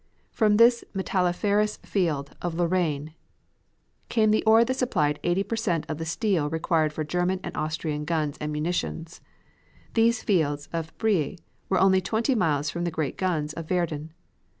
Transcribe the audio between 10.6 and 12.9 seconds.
of Briey were only twenty miles from the